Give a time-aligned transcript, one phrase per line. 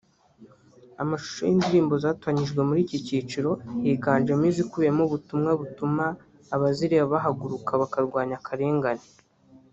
[1.03, 3.51] amashusho y’indirimbo zatoranyijwe muri iki cyiciro
[3.83, 6.05] higanjemo izikubiyemo ubutumwa butuma
[6.55, 9.05] abazireba bahaguruka bakarwanya akarengane